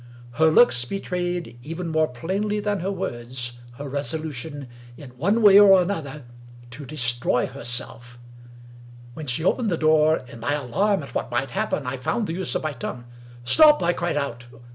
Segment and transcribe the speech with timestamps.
[0.31, 5.79] Her looks betrayed, even more plainly than her words, her resolution, in one way or
[5.79, 6.23] another,
[6.71, 8.17] to destroy herself.
[9.13, 12.33] When she opened the door, in my alarm at what might happen I found the
[12.33, 13.05] use of my tongue."
[13.43, 13.79] Stop!
[13.81, 14.47] '^ I cried out.